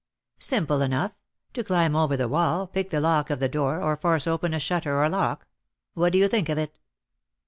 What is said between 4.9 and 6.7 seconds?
or lock. What do you think of